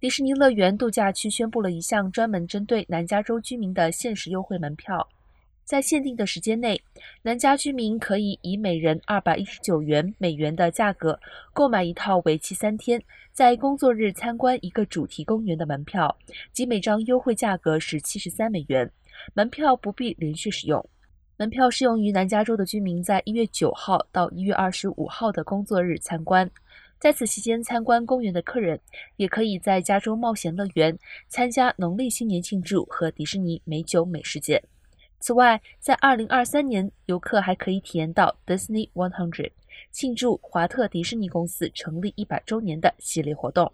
[0.00, 5.06] 迪士尼乐园度假区宣布了一项专门针对南加州居民的限时优惠门票，
[5.62, 6.80] 在限定的时间内，
[7.20, 11.20] 南加居民可以以每人二百一十九元美元的价格
[11.52, 12.98] 购买一套为期三天、
[13.34, 16.16] 在工作日参观一个主题公园的门票，
[16.50, 18.90] 即每张优惠价格是七十三美元。
[19.34, 20.82] 门票不必连续使用，
[21.36, 26.50] 门票适用于南加州的居民在一月九号到一月二十五号的工作日参观。
[27.00, 28.78] 在此期间参观公园的客人，
[29.16, 30.96] 也可以在加州冒险乐园
[31.28, 34.62] 参加农历新年庆祝和迪士尼美酒美食节。
[35.18, 39.52] 此外，在2023年，游客还可以体验到 Disney One Hundred，
[39.90, 43.72] 庆祝华特迪士尼公司成立一百周年的系列活动。